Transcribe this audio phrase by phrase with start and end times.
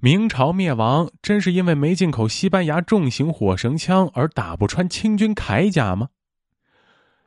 [0.00, 6.08] 明朝灭亡真是因为没进口西班牙重型火绳枪而打不穿清军铠甲吗？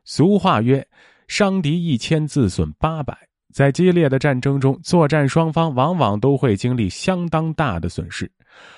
[0.06, 0.88] 俗话曰
[1.28, 3.14] ：“伤敌一千，自损八百。”
[3.52, 8.32] 在激烈的战争中，作战双方往往都会经历相当大的损失，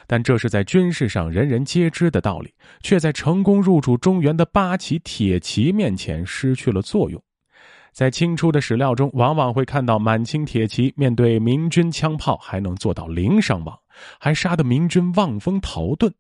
[0.09, 2.53] 但这是在军事上人人皆知的道理，
[2.83, 7.23] 却在成功入主中原的八旗铁骑面前失去了作用。
[7.95, 13.79] 在清初的史料中，往往会看到满清铁骑面对明军枪炮还能做到零伤亡。
[14.19, 16.13] 还杀得明军望风逃遁，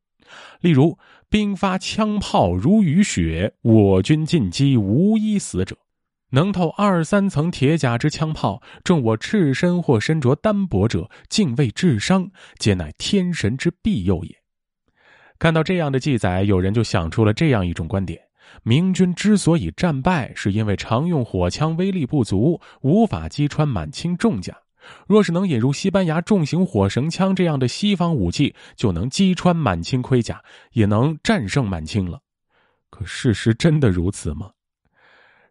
[0.60, 0.96] 例如
[1.28, 5.76] “兵发枪炮如雨雪，我军进击无一死者”，
[6.30, 14.36] 能透二三层铁甲之枪炮，中我赤身或身着单薄者，竟未致伤，皆乃天神之庇佑也。
[15.40, 18.20] 看到这样的记载，有人就想出了这样一种观点：
[18.62, 24.56] 明军之所以战败，是因为常用火枪威力不足，无法击穿满清重甲。
[25.06, 32.20] 若是能引入西班牙重型火绳枪这样的西方武器，就能击穿满清盔甲，也能战胜满清了。
[32.90, 34.50] 可事实真的如此吗？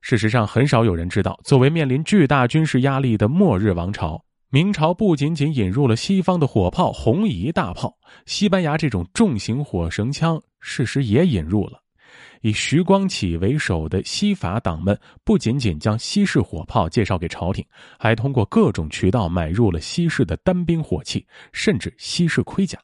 [0.01, 11.82] 事实上，很少有人知道，作为面临巨大军事压力的末日王朝，明朝不仅仅引入了西方的火炮红夷大炮，西班牙这种重型火绳枪，事实也引入了。
[12.43, 17.65] 以徐光启为首的西法党们不仅仅将西式火炮介绍给朝廷，
[17.97, 22.77] 还通过各种渠道买入了西式的单兵火器，甚至西式盔甲。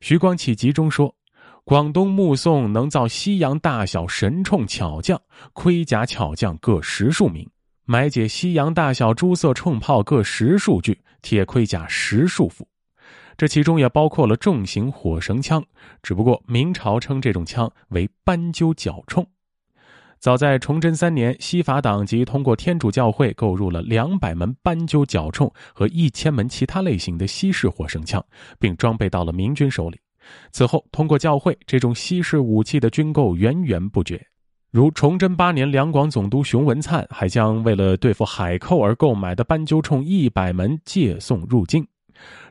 [0.00, 1.12] 徐光启集中说
[1.66, 5.20] ：“广东目送能造西洋大小神铳巧匠，
[5.52, 7.44] 盔甲巧匠各十数名，
[7.84, 12.64] 买解西洋大小诸色铳炮各十数具，铁盔甲十数副。”
[13.38, 15.64] 这其中也包括了重型火绳枪，
[16.02, 19.24] 只不过明朝称这种枪为斑鸠角铳。
[20.18, 28.22] 早在崇祯三年，西法党即通过天主教会购入了两百门斑鸠角铳和一千门其他类型的西式火绳枪，
[28.58, 30.00] 并装备到了明军手里。
[30.50, 34.20] 此后，通过教会，这种西式武器的军购源源不绝。
[34.72, 41.86] 如崇祯八年，两广总督熊文灿还将为了对付海寇而购买的斑鸠铳一百门借送入境。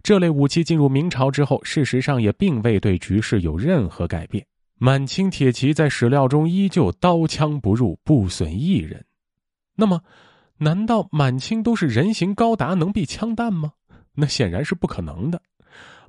[0.04, 4.46] 这类武器进入明朝之后，事实上也并未对局势有任何改变。
[4.80, 9.04] 满清铁骑在史料中依旧刀枪不入，不损一人。
[9.76, 10.02] 那么，
[10.58, 13.72] 难道满清都是人形高达，能避枪弹吗？
[14.14, 15.42] 那显然是不可能的。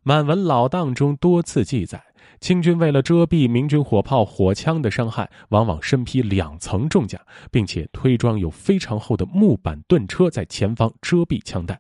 [0.03, 2.03] 满文老档中多次记载，
[2.41, 7.21] 清军为了遮蔽明军火炮、火枪的伤害，往往身披两层重甲，
[7.51, 11.79] 并且推装有非常厚的木板盾车在前方遮蔽枪弹。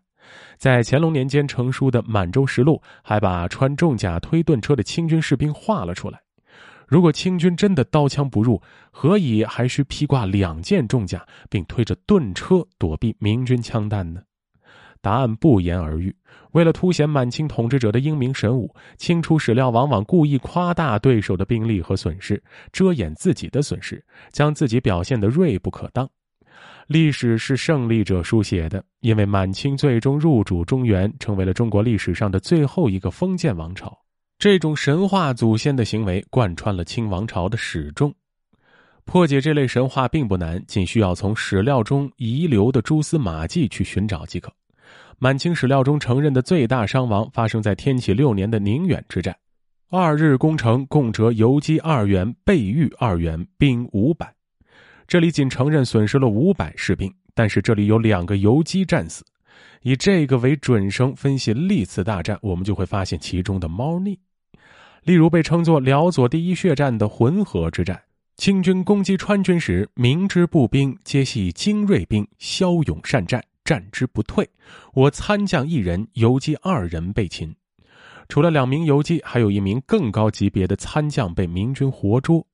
[0.56, 6.20] 在乾隆年间成书的《满洲实录》还把穿重甲推盾车的清军士兵画了出来。
[6.86, 14.22] 如果清军真的刀枪不入，何以还需披挂两件重甲，并推着盾车躲避明军枪弹呢？
[15.00, 16.14] 答案不言而喻。
[16.52, 24.02] 为了凸显满清统治者的英明神武，清初史料往往故意夸大对手的兵力和损失，遮掩自己的损失，
[24.32, 26.08] 将自己表现得锐不可当。
[26.88, 33.94] 历史是胜利者书写的，因为满清最终入主中原，成为了中国历史上的最后一个封建王朝。
[34.38, 38.10] 这种神话祖先的行为贯穿了清王朝的始终。
[39.04, 44.50] 破解这类神话并不难，仅需要从史料中遗留的蛛丝马迹去寻找即可。
[45.18, 49.36] 满清史料中承认的最大伤亡发生在天启六年的宁远之战，
[49.90, 54.37] 二日攻城，共折游击二员，备御二员，兵五百。
[55.08, 59.24] 这里仅承认损失了五百士兵，但是这里有两个游击战死，
[59.80, 64.18] 以这个为准绳分析历次大战，我们就会发现其中的猫腻。
[65.04, 67.98] 例如被称作辽左第一血战的浑河之战，
[68.36, 74.46] 清军攻击川军时，明知步兵皆系精锐兵，骁勇善战，战之不退，
[74.92, 77.56] 我参将一人，游击二人被擒。
[78.28, 82.46] 除了两名游击，还有一名更高级别的参将被明军活捉。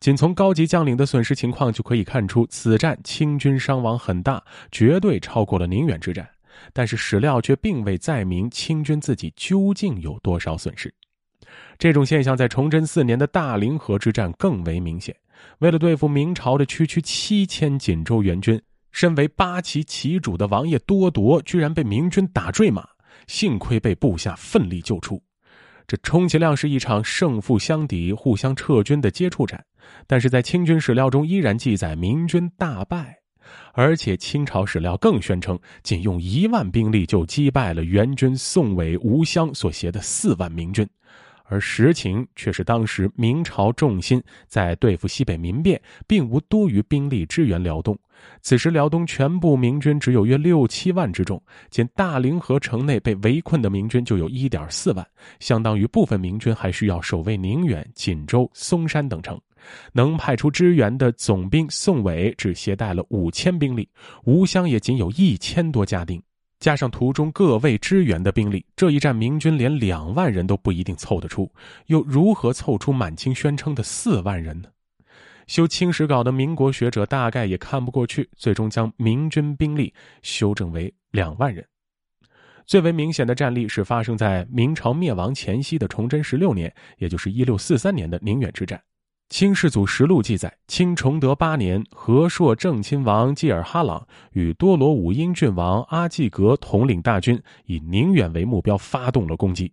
[0.00, 6.28] 仅从高级将领的损失情况就可以看出，此战清军伤亡很大，绝对超过了宁远之战。
[6.72, 10.92] 但是史料却并未载明清军自己究竟有多少损失。
[11.78, 15.14] 这种现象在崇祯四年的大凌河之战更为明显。
[15.58, 18.60] 为了对付明朝的区区七千锦州援军，
[18.92, 22.86] 身为八旗旗主的王爷多铎居然被明军打坠马，
[23.26, 25.20] 幸亏被部下奋力救出。
[25.86, 29.64] 这充其量是一场胜负相抵、互相撤军的接触战，
[30.06, 33.18] 但是在清军史料中依然记载明军大败，
[33.74, 40.88] 而且清朝史料更宣称，仅用一万兵力就击败了元军宋伟、吴襄所携的四万明军，
[41.44, 47.96] 而实情却是当时明朝重心在对付西北民变，并无多余兵力支援辽东，
[48.40, 55.06] 此时辽东全部明军只有约六七万之众，仅大凌河城内被围困的明军就有一点四万，
[55.38, 59.40] 相当于部分明军还需要守卫宁远、锦州、松山等城。
[59.92, 63.88] 能派出支援的总兵宋伟只携带了五千兵力，
[64.24, 66.22] 吴襄也仅有一千多家丁。
[66.64, 71.52] 加上途中各位支援的兵力，这一战明军连两万人都不一定凑得出，
[71.88, 74.70] 又如何凑出满清宣称的四万人呢？
[75.46, 81.62] 修清史稿的民国学者大概也看不过去，最终将明军兵力修正为两万人。
[82.64, 88.78] 最为明显的战例是发生在明朝灭亡前夕的崇祯十六年，也就是一六四三年的宁远之战。
[89.34, 99.72] 《清世祖实录》记载，清崇德八年，和硕正亲王济尔哈朗与多罗武英郡王阿济格统领大军，以宁远为目标发动了攻击。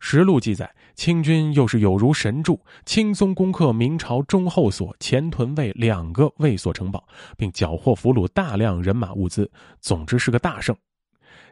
[0.00, 7.06] 实录记载，清军又是有如神助，轻松攻克明朝中后所、前屯卫两个卫所城堡，
[7.36, 9.50] 并缴获俘虏大量人马物资。
[9.78, 10.74] 总之是个大胜。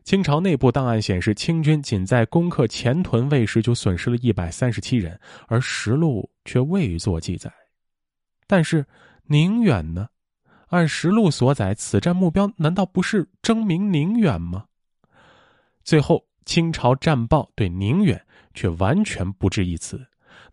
[0.02, 7.52] 清朝内部档案显示，清军仅在攻克前屯卫时就损失了一百三十七人，而实录却未作记载。
[8.46, 8.86] 但是
[9.26, 10.08] 宁远呢？
[10.68, 14.64] 按实录所载，此战目标难道不是征明宁远吗？
[15.82, 18.24] 最后，清朝战报对宁远。
[18.52, 20.04] 却完全不置一词，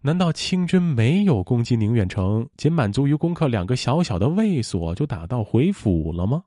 [0.02, 6.44] 难道清军没有攻击宁远城，仅满足于攻克两个小小的卫所就打道回府了吗？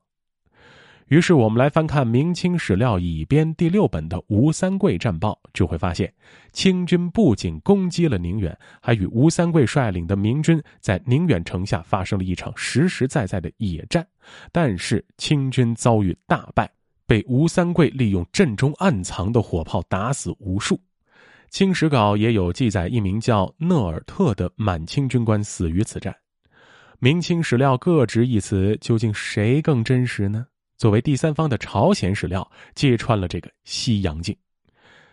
[1.07, 6.13] 于是我们来翻看明清史料乙编第六本的吴三桂战报，就会发现，
[6.53, 14.07] 清军不仅攻击了宁远，还与吴三桂率领的明军在宁远城下发生了一场实实在在的野战，
[14.51, 16.71] 但是清军遭遇大败，
[17.05, 20.79] 被吴三桂利用阵中暗藏的火炮打死无数。
[21.49, 26.15] 清史稿也有记载，一名叫讷尔特的满清军官死于此战。
[26.99, 30.45] 明清史料各执一词，究竟谁更真实呢？
[30.81, 34.35] 作为第三方的朝鲜史料揭穿了这个西洋镜。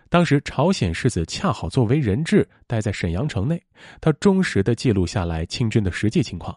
[0.09, 3.63] 当时朝鲜世子恰好作为人质待在沈阳城内，
[4.01, 6.57] 他忠实的记录下来清军的实际情况。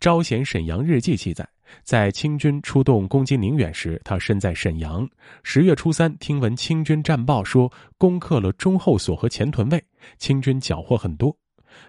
[0.00, 1.48] 朝鲜沈阳日记记载。
[1.84, 5.08] 在清军出动攻击宁远时，他身在沈阳。
[5.44, 9.80] 十月初三，听闻清军战报说攻克了中后所和前屯卫，
[10.18, 11.36] 清军缴获很多。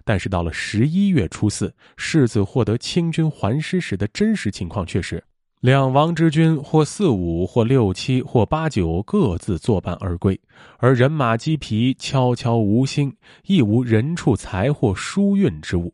[0.03, 5.23] 但是到了十一月初四，世子获得清军还师时的真实情况却是：
[5.59, 10.39] 两王之军或四五，或六七，或八九，各自作伴而归，
[10.77, 13.11] 而人马鸡皮，悄悄无心，
[13.47, 15.91] 亦无人处财货输运之物，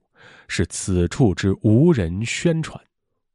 [0.50, 2.78] 是此处之无人宣传。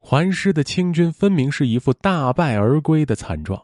[0.00, 3.62] 还师的清军分明是一副大败而归的惨状，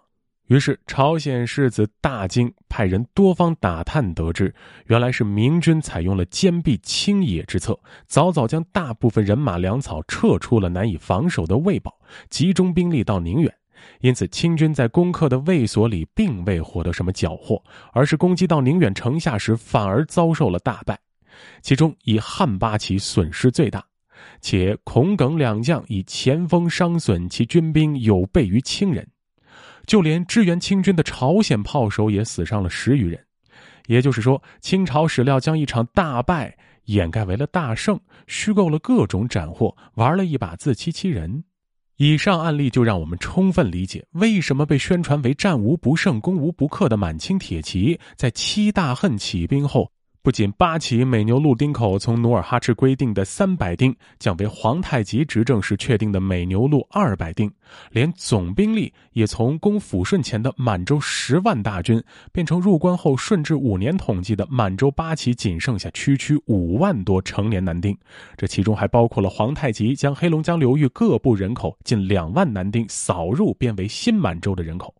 [0.54, 4.54] 于是朝鲜世子大惊，派人多方打探，得知
[4.86, 11.92] 原来是明军采用了坚壁清野之策，早早将大部分人马粮草撤出了难以防守的魏堡，
[12.30, 13.52] 集中兵力到宁远。
[14.00, 17.60] 因此，清军在攻克的卫所里并未获得什么缴获，
[17.92, 20.96] 而是攻击到宁远城下时反而遭受了大败，
[21.62, 23.84] 其中以汉八旗损失最大。
[24.40, 29.04] 且孔耿两将以前锋伤损其军兵有备于清人，
[29.86, 33.18] 就连支援清军的朝鲜炮手也死伤了十余人。
[33.86, 41.44] 也就是说，清朝史料将一场大败掩盖为了大胜，虚构了各种斩获，玩了一把自欺欺人。
[41.96, 49.90] 以上案例就让我们充分理解，为什么被宣传为战无不胜、攻无不克的满清铁骑，在七大恨起兵后。
[50.24, 57.52] 不仅八旗美牛路丁口从努尔哈赤规定的三百丁降为皇太极执政时确定的美牛路二百丁，
[57.90, 67.94] 连总兵力也从攻抚顺前的满洲十万大军，变成入关后顺治五年统计的满洲八旗仅剩下区区五万多成年男丁。
[68.34, 74.94] 这其中还包括了皇太极将黑龙江流域各部人口近两万男丁扫入编为新满洲的人口。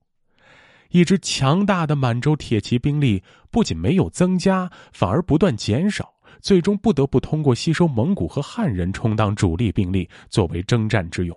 [0.94, 3.20] 一支强大的满洲铁骑兵力
[3.50, 11.36] 不仅没有增加，反而不断减少，最终不得不通过吸收蒙古和汉人充当主力兵力，作为征战之用。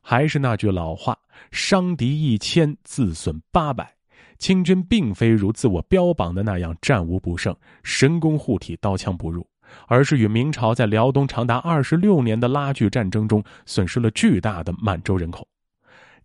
[0.00, 1.18] 还是那句老话
[1.50, 3.92] ：“伤敌一千，自损八百。”
[4.38, 9.44] 清军并非如自我标榜的那样战无不胜、神功护体、刀枪不入，
[9.88, 15.44] 而是与明朝在辽东长达二十六年的拉锯战争中，损失了巨大的满洲人口。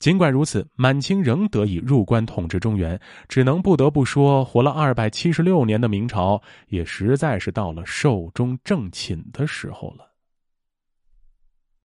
[0.01, 10.10] 尽管如此，满清仍得以入关统治中原，只能不得不说，活了二百七十六年的明朝，也实在是到了寿终正寝的时候了。